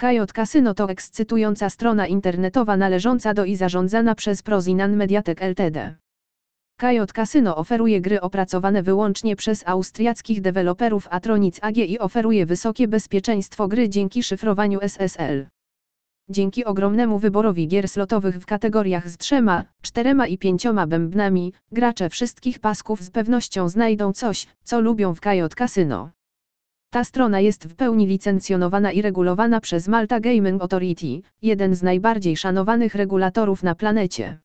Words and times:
Kajot 0.00 0.32
Casino 0.32 0.74
to 0.74 0.90
ekscytująca 0.90 1.70
strona 1.70 2.06
internetowa 2.06 2.76
należąca 2.76 3.34
do 3.34 3.44
i 3.44 3.56
zarządzana 3.56 4.14
przez 4.14 4.42
Prozinan 4.42 4.96
Mediatek 4.96 5.42
Ltd. 5.42 5.94
Kajot 6.76 7.12
Casino 7.12 7.56
oferuje 7.56 8.00
gry 8.00 8.20
opracowane 8.20 8.82
wyłącznie 8.82 9.36
przez 9.36 9.62
austriackich 9.66 10.40
deweloperów 10.40 11.08
Atronic 11.10 11.58
AG 11.62 11.76
i 11.76 11.98
oferuje 11.98 12.46
wysokie 12.46 12.88
bezpieczeństwo 12.88 13.68
gry 13.68 13.88
dzięki 13.88 14.22
szyfrowaniu 14.22 14.78
SSL. 14.82 15.46
Dzięki 16.28 16.64
ogromnemu 16.64 17.18
wyborowi 17.18 17.68
gier 17.68 17.88
slotowych 17.88 18.38
w 18.38 18.46
kategoriach 18.46 19.08
z 19.08 19.16
trzema, 19.16 19.64
czterema 19.82 20.26
i 20.26 20.38
pięcioma 20.38 20.86
bębnami, 20.86 21.52
gracze 21.72 22.10
wszystkich 22.10 22.58
pasków 22.58 23.02
z 23.02 23.10
pewnością 23.10 23.68
znajdą 23.68 24.12
coś, 24.12 24.46
co 24.64 24.80
lubią 24.80 25.14
w 25.14 25.20
Kajot 25.20 25.54
Casino. 25.54 26.10
Ta 26.90 27.04
strona 27.04 27.40
jest 27.40 27.64
w 27.64 27.74
pełni 27.74 28.06
licencjonowana 28.06 28.92
i 28.92 29.02
regulowana 29.02 29.60
przez 29.60 29.88
Malta 29.88 30.20
Gaming 30.20 30.62
Authority, 30.62 31.20
jeden 31.42 31.74
z 31.74 31.82
najbardziej 31.82 32.36
szanowanych 32.36 32.94
regulatorów 32.94 33.62
na 33.62 33.74
planecie. 33.74 34.38